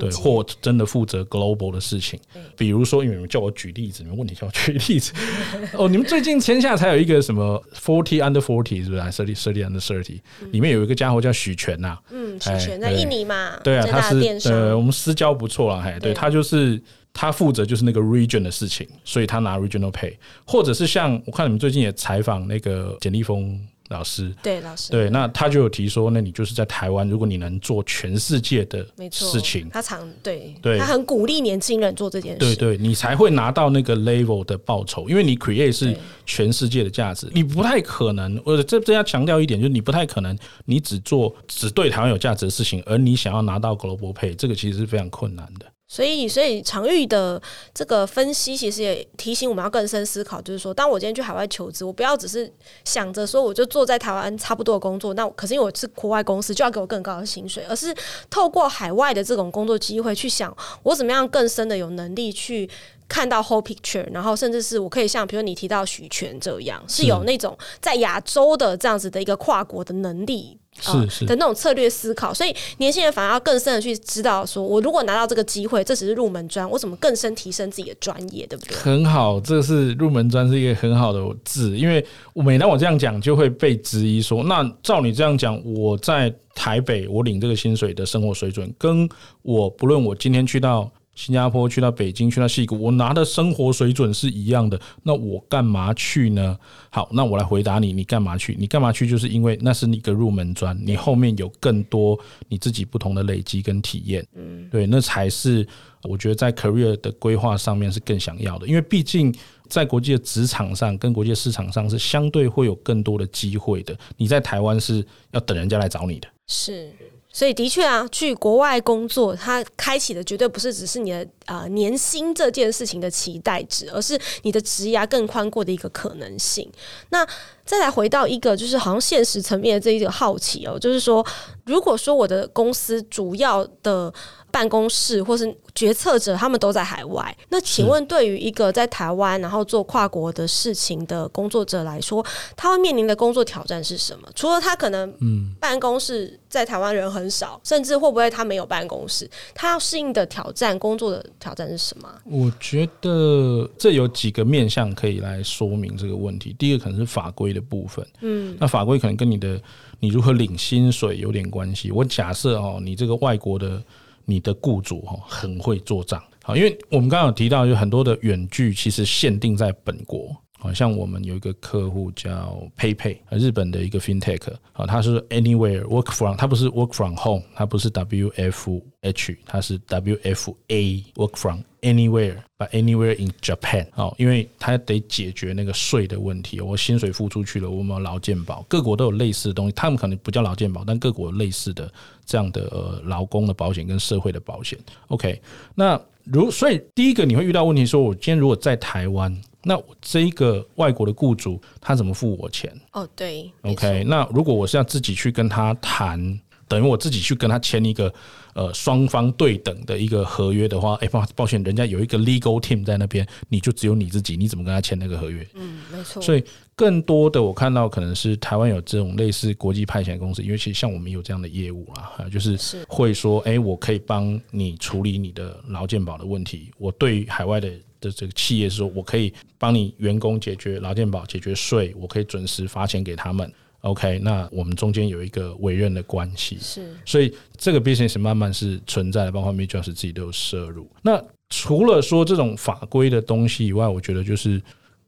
[0.00, 2.18] 对，或真的负责 global 的事情。
[2.56, 5.12] 比如说，因为你们叫我举例子，你们问题叫我举例子。
[5.76, 11.98] 哦，你们最近签下才有一个什么 forty under forty 是不是？thirty thirty under thirty 里面有一个家伙叫许权呐。
[12.10, 13.58] 嗯，许权在印尼嘛？
[13.62, 16.80] 对啊，他是呃，我们私交不错了，还，对他就是
[17.12, 20.14] 他负责就是那个 region 的事情，所以他拿 regional pay，
[20.46, 23.60] 或者是像我看你们最近也采访那个简立峰。
[23.92, 45.66] 老师，对老师，对，那他就有提说，那你就是在台湾，如果你能做全世界的事情，他常对，对，他很鼓励年轻人做这件事，对，对，你才会拿到那个 level 的报酬，因为你 create 是全世界的价值，你不太可能，或者这这要强调一点，就是你不太可能，你只做只对台湾有价值的事情，而你想要拿到 global pay，这个其实是非常困难的。
[45.92, 47.38] 所以，所以常玉的
[47.74, 52.50] 这个分析，其实也提醒我们要更深思考，就是说，当我今天去海外求职，我不要只是
[52.82, 57.94] 想着说，我就坐在台湾差不多的工作，那可是因为我是国外公司，就要给我更高的薪水，而是
[58.30, 62.66] 透过海外的这种工作机会去想，我怎么样更深的有能力去
[63.06, 70.58] 看到 whole picture，然后甚至是我可以像，比如你提到许权这样，是有那种在亚洲的这样子的一个跨国的能力。
[70.80, 78.76] 是是的那种策略思考，所以年轻人反而要更深的去知道，说我如果拿到这个机会，这只是入门砖，我怎么更深提升自己的专业，对不对？
[78.76, 89.08] 很好，这是入门砖是一个很好的字，因为我每当我这样讲，就会被质疑说，那照你这样讲，我在台北我领这个薪水的生活水准，跟
[89.42, 90.90] 我不论我今天去到。
[91.14, 96.58] 新加坡去到北京去到矽谷，我拿的生活水准是一样的，那我干嘛去呢？
[96.90, 98.56] 好，那我来回答你，你干嘛去？
[98.58, 99.06] 你干嘛去？
[99.06, 105.66] 就是因为那是你一个入门砖，你后面有更多你自己不同的累积跟体验，嗯，对，那才是
[106.02, 109.34] 我觉得在 career 的规划上面是更想要的，因为毕竟
[109.68, 116.90] 在国际的职场上跟国际市场上是相对会有更多的机会的，你在台湾是要等人家来找你的，是。
[117.32, 126.70] 所以的确啊，去国外工作，它开启的绝对不是只是你的啊、年薪这件事情的期待值，而是你的职涯更宽阔的一个可能性。
[127.08, 127.26] 那
[127.64, 131.24] 再来回到一个就是好像现实层面的这一个好奇哦，就是说，
[131.64, 134.12] 如果说我的公司主要的
[134.52, 144.28] 办公室或是决策者他们都在海外，那请问对于一个在台湾然后做跨国的事情的工作者来说，他会面临的工作挑战是什么？
[144.34, 152.06] 除了他可能嗯办公室在台湾人很少，甚至会不会他没有办公室，他要适应的挑战，工作的挑战是什么？
[152.26, 156.54] 我觉得这有几个面向可以来说明这个问题。
[156.58, 159.58] 第一个可能是法规的部分，嗯，那法规可能跟你的
[159.98, 161.90] 你如何领薪水有点关系。
[161.90, 163.82] 我假设哦，你这个外国的。
[164.24, 183.32] 你的雇主哈很会做账，好，因为我们刚刚有提到，有很多的远距其实限定在本国，好像我们有一个客户叫 PayPay，日本的一个 FinTech，好，它是 Anywhere Work From，他不是 Work From Home，它不是 WFH，它是 WFA Work From Anywhere，But Anywhere in
[183.40, 191.92] Japan，哦，因为它得解决那个税的问题，我薪水付出去了，我们有劳健保，各国都有类似的东西，他们可能不叫劳健保，但各国有类似的。
[192.24, 195.42] 这样的呃劳工的保险跟社会的保险，OK，
[195.74, 202.72] 那如所以第一个你会遇到问题，说我今天如果在台湾，那这一个外国的雇主他怎么付我钱？
[202.92, 206.40] 哦，对，OK，那如果我是要自己去跟他谈。
[206.68, 208.10] 等于我自己去跟他签一个
[208.54, 215.46] 呃双方对等的一个合约的话，哎，抱抱歉，人家有一个 legal team 在那边，你就只有你自己，你怎么跟他签那个合约？
[215.52, 216.22] 嗯，没错。
[216.22, 216.42] 所以
[216.74, 226.70] 更多的我看到可能是台湾有这种类似国际派遣公司，因为其实像我们有这样的业务啊，就是会说，哎，我可以帮你处理你的劳健保的问题。
[226.78, 227.70] 我对海外的
[228.02, 233.50] 的这个企业是说，我可以帮你员工解决劳健保、解决税，我可以准时发钱给他们。
[233.80, 240.88] OK，那我们中间有一个委任的关系，是，所以这个 business 慢慢是存在的，包括 Mitchell 自己都有摄入。
[241.02, 244.62] 那除了说这种法规的东西以外，我觉得就是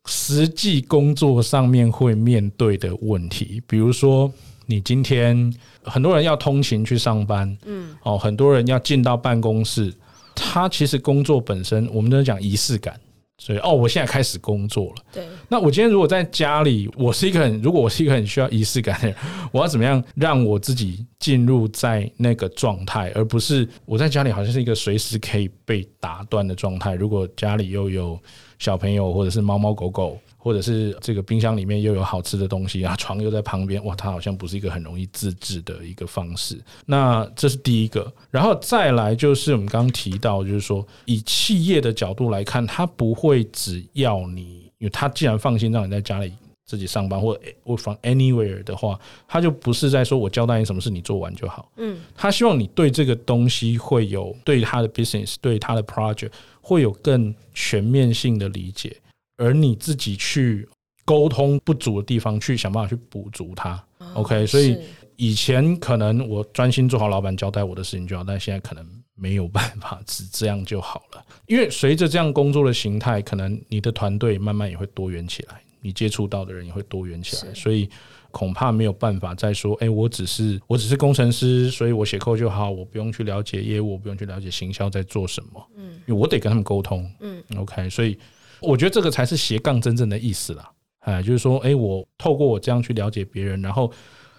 [0.06, 4.32] 实际工作上面会面对的问题，比如说
[4.66, 5.54] 你今天
[5.84, 9.94] 很多人要通勤去上班，嗯，哦，很多人要进到办公室，
[10.34, 12.98] 他其实工作本身，我们都讲仪式感。
[13.36, 14.94] 所以哦，我现在开始工作了。
[15.12, 19.16] 对，那我今天如果在家里，我是一个很，如果我是一个很需要仪式感的人，
[19.50, 26.94] 我要怎么样让我自己进入在那个状态，而不是我在家里好像是一个随时可以被打断的状态。
[26.94, 28.16] 如果家里又有
[28.60, 30.16] 小朋友或者是猫猫狗狗。
[30.44, 36.62] 或者是这个冰箱里面又有好吃的东西啊，床又在旁边，哇，它好像不是一个很容易自制的一个方式。
[36.84, 46.30] 那这是第一个，然后再来就是我们刚刚提到，就是说以企业的角度来看，它不会只要你，因为他既然放心让你在家里
[46.66, 51.72] 自己上班，或者 work from anywhere 的话，他就不是在说我交代你什么事你做完就好。
[51.78, 58.94] 嗯，他希望你对这个东西会有对他的 business，对他的 project 会有更全面性的理解。
[59.36, 60.68] 而你自己去
[61.04, 63.82] 沟通不足的地方，去想办法去补足它。
[64.14, 64.78] OK，所以
[65.16, 71.24] 以前可能我专心做好老板交代我的事情就好，但现在可能没有办法只这样就好了。
[71.46, 77.88] 因为随着这样工作的形态，可能你的团队慢慢也会多元起来，你接触到的人也会多元起来，所以
[78.30, 85.68] 恐怕没有办法再说，哎，我只是我只是工程师，所以我写 code 就好，我不用去了解业务，我不用去了解行销在做什么。
[85.76, 87.10] 嗯，因为我得跟他们沟通。
[87.20, 88.16] 嗯，OK，所以。
[88.64, 93.90] 我觉得这个才是斜杠真正的意思啦，哎，就是说，哎，我透过我这样去了解别人，然后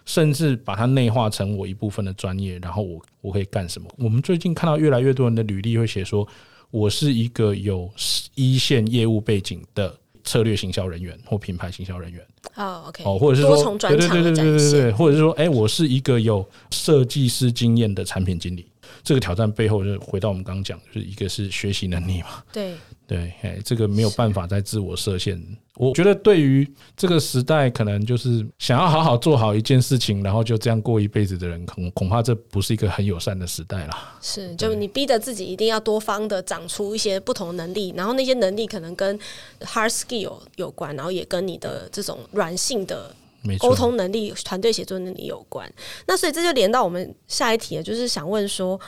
[0.05, 3.87] 甚至把它内化成我一部分的专业，然后我我可以干什么？
[3.97, 6.27] 我们最近看到越来越多人的履历会写说，
[6.71, 7.89] 我是一个有
[8.35, 12.25] 一线业务背景的策略行销人员或品牌行销人员。
[12.55, 18.65] 哦，OK，哦，或者是说，对对对对对对对，或者是说，哎，我是一个有设计师经验的产品经理。
[19.05, 22.43] 这个挑战背后，就回到我们刚刚讲，就是一个是学习能力嘛。
[22.51, 22.73] 对。
[23.07, 25.39] 对，哎，这个没有办法在自我设限。
[25.75, 34.17] 我觉得对于这个时代，可能就是想要好好做好一件事情，然后就这样过一辈子的人，恐恐怕这不是一个很友善的时代啦。
[34.21, 39.19] 是，就你逼着自己一定要多方的长出一些不同能力，然后那些能力可能跟
[39.59, 43.13] hard skill 有关，然后也跟你的这种软性的
[43.59, 45.71] 沟通能力、团队协作能力有关。
[46.07, 48.79] 那所以这就连到我们下一题，就是想问说。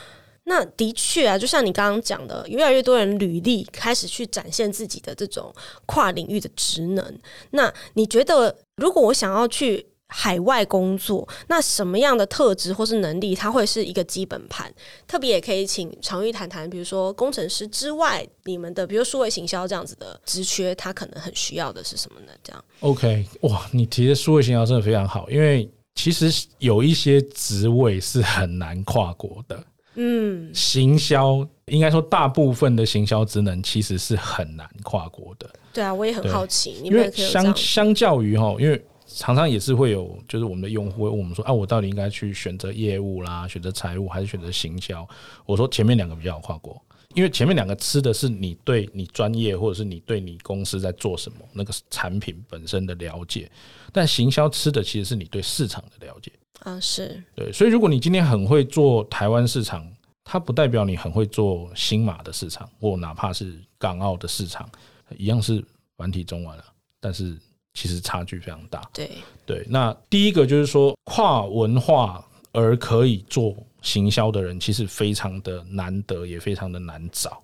[0.49, 5.53] 那的确啊，就像你刚刚讲的，越来越多人履历开始去展现自己的这种
[5.85, 7.19] 跨领域的职能。
[7.49, 14.73] 那你觉得，如果我想要去海外工作，那什么样的特质或是能力，它会是一个基本盘？
[15.07, 22.31] 特别也可以请常玉谈谈，比如说工程师之外，你们的比如数位行销这样子的职缺，它可能很需要的是什么呢？
[22.43, 22.63] 这样。
[22.79, 25.69] OK，哇，你提的数位行销真的非常好，因为。
[25.99, 29.63] 其实有一些职位是很难跨国的。
[29.95, 35.49] 嗯，行销应该说大部分的行销职能其实是很难跨国的。
[35.73, 38.79] 对啊，我也很好奇，因为相相较于哈，因为
[39.17, 45.07] 常常也是会有，就是我们的用户会问我们说啊，我到底应该去选择业务啦，选择财务还是选择行销？
[45.45, 46.79] 我说前面两个比较好跨国。
[47.15, 53.49] 因为前面两个吃的是你对你专业，或者是你对你公司在做什么那个产品本身的了解，
[53.91, 59.89] 但行销吃的其实是你对市场的了解啊，是对，所以如果你今天很会做台湾市场，
[60.23, 64.69] 它不代表你很会做新马的市场，或哪怕是港澳的市场，
[65.17, 65.63] 一样是
[65.95, 66.63] 繁体中文了，
[66.99, 67.35] 但是
[67.77, 68.81] 其实差距非常大。
[68.91, 69.09] 对
[69.45, 73.55] 对，那第一个就是说跨文化而可以做。
[73.83, 77.41] 行销的人其实非常的难得，也非常的难找。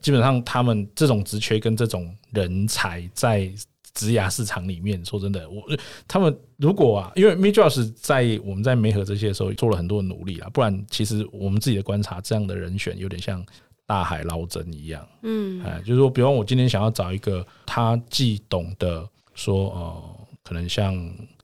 [0.00, 3.48] 基本上他们这种职缺跟这种人才在
[3.94, 5.62] 职涯市场里面，说真的，我
[6.08, 13.44] 他们如果啊，因为 MeJobs 在我们在媒合这些的时候做了很多努力啊，不然其实我们自己的观察，这样的人选有点像
[13.86, 15.06] 大海捞针一样。
[15.22, 20.02] 嗯，哎，就是说，比方我今天想要找一个他既懂得说，呃，
[20.42, 20.92] 可能像。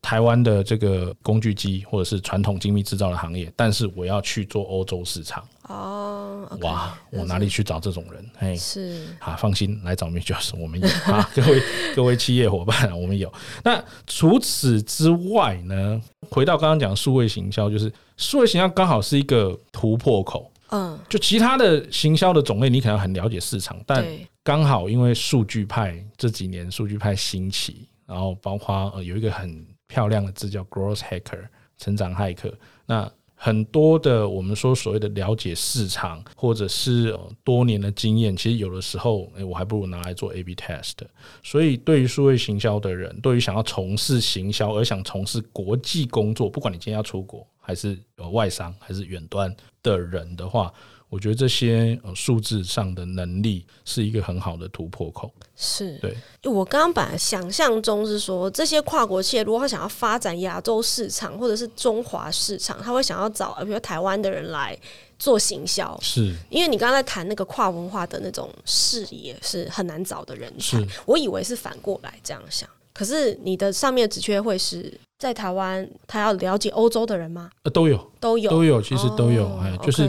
[0.03, 8.31] 台湾的这个工具机或者是传统精密制造的行业，但是我要去做欧洲市场哦，oh, okay, 哇，我哪里去找这种人？
[8.37, 11.63] 嘿，是啊，放心来找 MeJobs，我们有啊，各位
[11.95, 13.33] 各位企业伙伴，我们有。
[13.63, 16.03] 那除此之外呢？
[16.29, 24.05] 回到刚刚讲数位行销，就是数位行销刚好是一个突破口，嗯，就其他的行销的种类，你可能很了解市场，但
[24.45, 29.65] 刚好因为数据派这几年数据派兴起，然后包括呃有一个很。
[29.89, 32.51] 漂亮的字叫 growth hacker，成长骇客。
[32.87, 37.15] 那很多的我们说所谓的了解市场，或者是
[37.45, 40.95] 多年的经验，其实有的时候，诶，我还不如拿来做 A/B test。
[41.43, 50.73] 所以，对于数位行销的人，对于想要从事行销而想从事国际工作，不管你今天要出国，还是呃外商，还是远端的人的话。
[51.13, 55.31] 我觉得这些呃数字上的能力是一个很好的突破口。
[55.55, 56.17] 是，对。
[56.51, 64.75] 我刚刚本来想象中是说，这些跨国企业如果他想要发展亚洲市场或者是中华市场，他会想要找比如台湾的人来
[65.19, 65.99] 做行销。
[66.01, 70.79] 是，因为你刚才谈那个跨文化的那种视野是很难找的人才。
[70.79, 72.67] 是，我以为是反过来这样想。
[72.95, 77.51] 可是你的上面职缺会是在台湾，他要了解欧洲的人吗？
[77.65, 79.47] 呃，都有，都有，都有，其实都有。
[79.59, 80.09] 哎、哦，就是。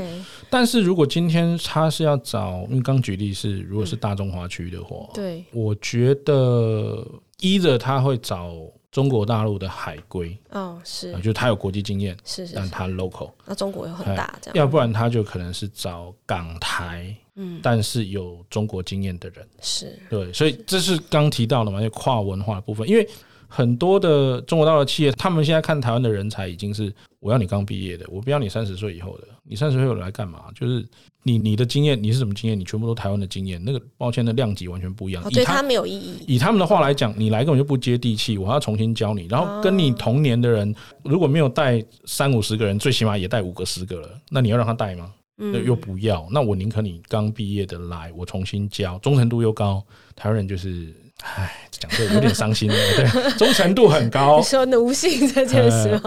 [0.54, 7.04] 但是如果今天他是要找，因为刚举例是，如果是大中华区的话，嗯，对，我觉得
[7.40, 8.54] 一的他会找
[8.92, 20.00] 中国大陆的海归，哦，是，就他有国际经验，是，是，是，但他 local，那中国又很大，这样，要不然他就可能是找港台，嗯，但是有中国经验的人，是。
[20.08, 23.10] 对，所以这是刚提到的嘛，就跨文化的部分，因为。
[23.56, 29.28] 很多的中国大陆企业，他们现在看台湾的人才已经是，我要你刚毕业的，我不要你三十岁以后的。
[29.44, 30.46] 你三十岁以后来干嘛？
[30.56, 30.84] 就是
[31.22, 32.60] 你你的经验，你是什么经验？
[32.60, 35.24] 你全部都台湾的经验，那个抱歉的量级完全不一样。
[35.30, 36.24] 对他没有意义。
[36.26, 39.28] 以他们的话来讲，你来根本就不接地气，我还要重新教你。
[39.30, 40.74] 然后跟你同年的人，
[41.04, 45.14] 如果没有带三五十个人，最起码也带五个十个了，那你要让他带吗？
[45.36, 46.28] 那又不要。
[46.32, 49.84] 那我宁可你刚毕业的来，我重新教，忠诚度又高。
[50.16, 50.92] 台湾人就是。
[51.24, 52.76] 唉，讲这有点伤心了。
[52.96, 54.40] 对， 忠诚度很高。
[54.40, 56.02] 你说奴性这件事吗？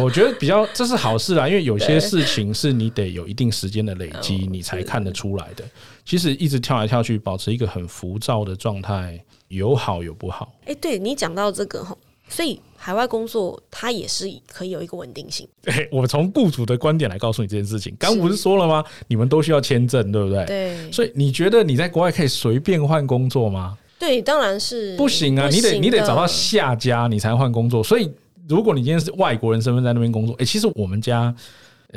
[0.00, 5.64] 我觉得比较这是好事啦，因为有些事情是你得有一定时间的累积，你才看得出来的。
[6.04, 10.52] 其实一直跳来跳去，保持一个很浮躁的状态，有好有不好。
[10.66, 11.84] 哎，对你讲到这个，
[12.28, 15.48] 所以海外工作它也是可以有一个稳定性。
[15.62, 17.96] 对，我从雇主的观点来告诉你这件事情。
[17.98, 18.84] 刚不是说了吗？
[19.08, 20.44] 你们都需要签证，对不对？
[20.44, 20.92] 对。
[20.92, 23.76] 所以你觉得你在国外可以随便换工作吗？
[24.04, 25.48] 对，当然是不行啊！
[25.48, 27.82] 你得你得找到下家，你才换工作。
[27.82, 28.10] 所以，
[28.46, 31.34] 如果你今天是外国人身份在那边工作，哎，其实我们家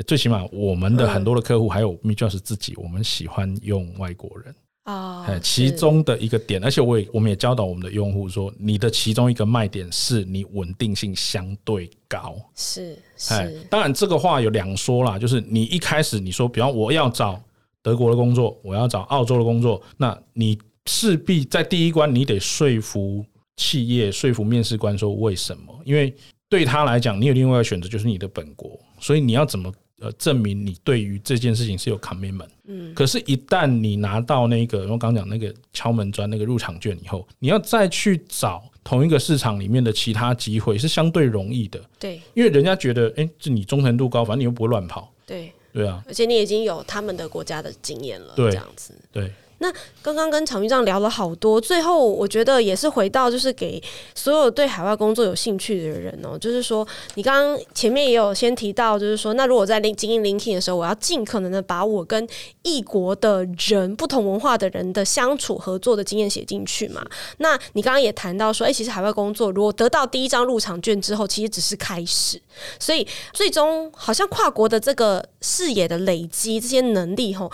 [0.06, 4.54] 最起码我们的很多的客户，还有 MeJobs 自己，我们喜欢用外国人
[4.84, 5.38] 啊。
[5.42, 12.36] 其中的一个点，而且我也我们也教导我们的用户说，你的其中一个卖点是你稳定性相对高。
[12.54, 17.38] 是是，当然这个话有两说啦，就是你一开始你说，比方我要找
[17.82, 20.58] 德国的工作，我要找澳洲的工作，那你。
[20.88, 23.24] 势必在第一关，你得说服
[23.56, 25.78] 企业、说服面试官说为什么？
[25.84, 26.12] 因为
[26.48, 28.80] 对他来讲，你有另外一个选择，就是你的本国。
[28.98, 29.70] 所以你要怎么
[30.00, 32.48] 呃证明你对于这件事情是有 commitment？
[32.66, 32.94] 嗯。
[32.94, 41.78] 可是，一旦你拿到那个我刚讲那个敲门砖、那个入场券以后，你要再去找同一个市场里面的其他机会，是相对容易的。
[41.98, 45.12] 对，因为人家觉得，哎，这你忠诚度高，反正你又不会乱跑。
[45.26, 46.02] 对，对啊。
[46.08, 48.94] 而且你已经有他们的国家的经验了，对，这样子。
[49.12, 49.30] 对。
[49.58, 53.82] 那刚刚跟郝云这样聊了好多，最后我觉得也是回到就是给
[54.14, 62.26] 所有对海外工作有兴趣的人哦，就是说你刚刚前面也有先提到，就是说那如果在经营 LinkedIn 的时候，我要尽可能的把我跟
[62.62, 67.04] 异国的人、不同文化的人的相处合作的经验写进去嘛。
[67.38, 72.40] 那你刚刚也谈到说，哎、其实海外工作如果得到第一张入场券之后，其实只是开始，
[72.78, 77.50] 所以最终好像跨国的这个视野的累积，这些能力吼，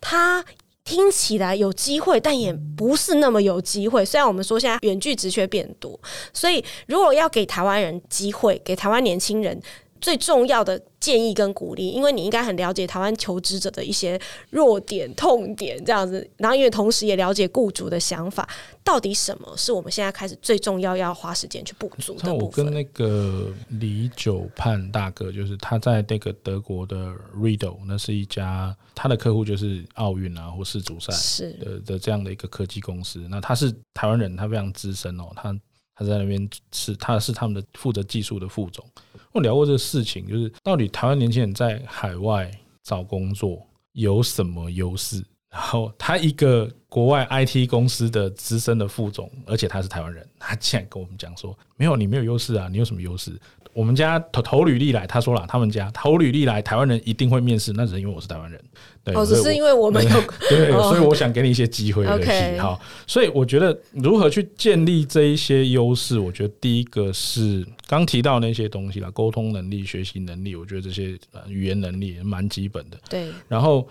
[0.00, 0.44] 它。
[0.88, 4.02] 听起来有机会，但也不是那么有机会。
[4.02, 6.00] 虽然我们说现在远距职缺变多，
[6.32, 9.60] 所以如果要给台湾人机会，给台湾年轻人。
[10.00, 14.20] 最重要的建议跟鼓励，因为你应该很了解台湾求职者的一些
[14.50, 18.48] 弱点、痛点这样子，然后因为同时也了解雇主的想法，
[18.82, 22.38] 到底什么是我们现在开始最重要要花时间去补足的部分。
[22.38, 33.26] 那我跟那个李九盼大哥，就是他在那个德国的 Riedel，那是一家他的客户就是奥运啊或世足赛是的的这样的一个科技公司。
[33.30, 35.56] 那他是台湾人，他非常资深哦，他
[35.98, 38.84] 他在那边是他是他们的负责技术的副总。
[39.32, 42.48] 我聊过这个事情，就是到底台湾年轻人在海外
[42.84, 45.24] 找工作有什么优势？
[45.50, 53.32] 然后他一个国外 IT 公司的资深的副总，而且他是台湾人，他竟然跟我们讲说：“没有，你没有优势啊，你有什么优势？”
[53.74, 58.60] 我们家投投履历来，他说了，他们家投履历来，台湾人一定会面试，那只是因为我是台湾人。
[59.04, 62.58] 对，哦，只是因为我们有对，对，所以我想给你一些机会而已。
[62.58, 72.98] 好，所以我觉得如何去建立这一些优势，我觉得第一个是刚提到那些东西啦，沟通能力、学习能力，我觉得这些语言能力也蛮基本的。
[73.08, 73.86] 对，然后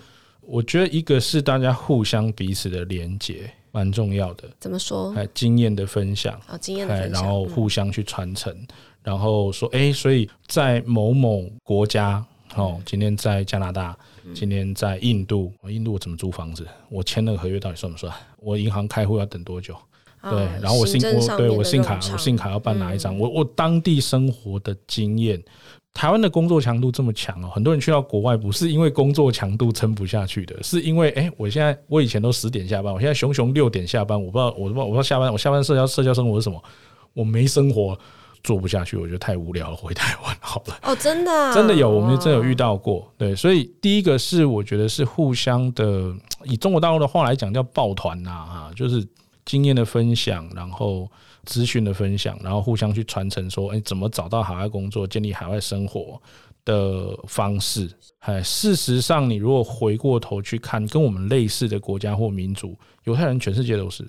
[0.48, 4.50] 我觉得一个是大家互相彼此的连接，蛮重要的。
[4.60, 5.14] 怎么说？
[5.16, 8.54] 哎经验的分享啊，经验的分享，然后互相去传承。
[8.54, 8.68] 嗯
[9.04, 12.22] 然后说，哎，所以在某某国家，
[12.56, 13.98] 哦，今天在加拿大，
[14.36, 16.68] 今天在印度，印度我怎么租房子？
[16.90, 18.14] 我签那个合约到底算不算？
[18.40, 19.74] 我银行开户要等多久？
[20.20, 23.16] 啊、对，然后我信我对我信卡，我信卡要办哪一张？
[23.16, 25.42] 嗯、我我当地生活的经验，
[25.98, 36.64] 台湾的工作强度这么强哦，很多人去到国外不是因为工作强度撑不下去的，是因为哎，我现在我以前都十点下班，我现在熊熊六点下班，我不知道我不知道我不知道下班我下班社交社交生活是什么？
[37.14, 37.98] 我没生活。
[38.44, 40.78] 做不下去，我觉得太无聊了，回台湾好了。
[40.84, 43.12] 哦，真的、啊，真的有，我们真有遇到过。
[43.18, 49.06] 对，所以第一个是我觉得是互相的，以中国大陆的话来讲叫抱团呐，哈，就是
[49.48, 51.10] 经验的分享，然后
[51.46, 56.22] 资讯的分享，然后互相去传承，说，哎，怎么找到海外工作，建立海外生活
[56.66, 57.90] 的方式。
[58.20, 64.04] 哎，事实上，你如果回过头去看，跟我们类似的国家或民族，犹太人全世界都是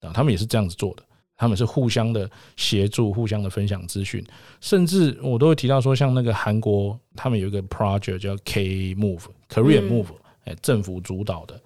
[0.00, 1.02] 啊，他们也是这样子做的。
[1.34, 4.24] 他们是互相的协助，互相的分享资讯，
[4.60, 10.06] 甚至我都会提到说，像那个韩国，他们有一个 project 叫 K Move，Korean Move，
[10.44, 11.60] 哎，政府主导的。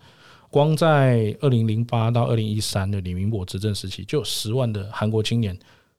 [0.51, 5.59] 光在二零零八到二零一三的李明博执政时期，就有十万的韩国青年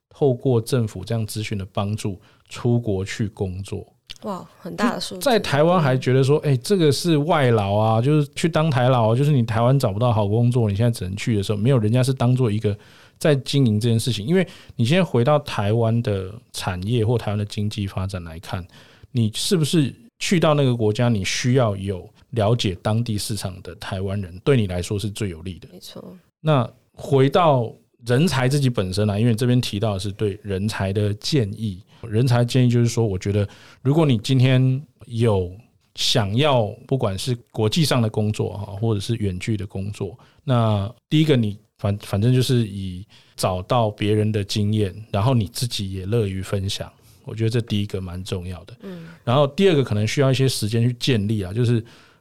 [0.09, 2.19] 透过政府这样资讯的帮助，
[2.49, 3.85] 出国去工作。
[4.23, 5.21] 哇，很大的数字。
[5.21, 12.77] 在台湾还觉得说，哎，这个是外劳啊，就是去当台劳，就是你台湾找不到好工作，你现在只能去的时候，没有人家是当做一个。
[13.19, 18.63] 在经营这件事情，因为你现在回到台湾的产业或台湾的经济发展来看，
[19.11, 22.07] 你是不是去到那个国家，你需要有
[22.37, 25.67] 了解当地市场的台湾人，对你来说是最有利的。
[25.73, 26.15] 没错。
[26.39, 27.73] 那回到
[28.05, 33.45] 人才自己本身啊，因为这边提到的是对人才的建议，人才建议就是说，我觉得
[33.81, 35.51] 如果你今天有
[35.95, 41.59] 想要不管是国际上的工作啊，或者是远距的工作，那第一个你。
[41.79, 46.91] 反反正就是以找到别人的经验，然后你自己也乐于分享，
[47.23, 48.75] 我觉得这第一个蛮重要的。
[48.81, 51.79] 嗯，然后第二个可能需要一些时间去建立啊，就是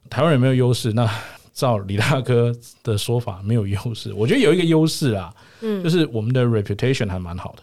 [0.09, 1.09] 台湾人没有优势，那
[1.53, 7.63] 照李大哥的说法没有优势，我觉得有一个优势啊，嗯，就是我们的 reputation 还蛮好的。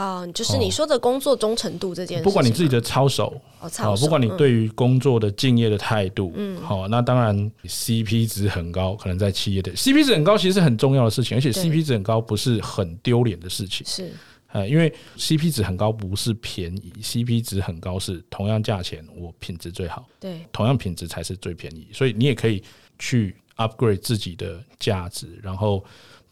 [0.00, 14.10] 啊，就是你说的工作忠诚度这件事，不管你自己的操守，哦，不管你对于工作的敬业的态度，嗯，好，那当然 CP 值很高，可能在企业的 CP 值很高，其实是很重要的事情，而且 CP 值很高不是很丢脸的事情，是，
[14.54, 22.62] 呃，因为 CP 值很高不是便宜，CP 值很高是同样价钱我品质最好，对，同样品质才是最便宜，所以你也可以
[22.98, 25.84] 去 upgrade 自己的价值，然后。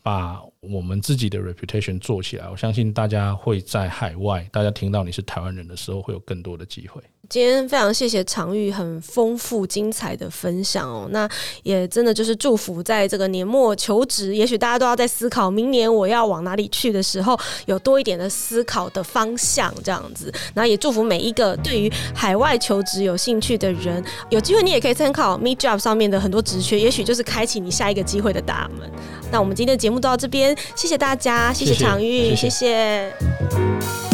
[0.05, 7.03] 把我们自己的 reputation 做起来，我相信大家会在海外，大家听到你是台湾人的时候，会有更多的机会。
[7.29, 11.29] 今天非常谢谢常玉很丰富精彩的分享哦，那
[11.65, 17.37] 也真的就是祝福在这个年末求职，也许大家都要在思考明年我要往哪里去的时候，
[17.67, 20.33] 有多一点的思考的方向这样子。
[20.55, 28.89] 然后也祝福每一个对于海外求职有兴趣的人，有机会你也可以参考 Meet Job 上面的很多职缺，也许就是开启你下一个机会的大门。
[29.31, 32.51] 那我们今天的节目到这边，谢谢大家，谢谢常玉，谢谢。
[32.51, 34.12] 谢谢。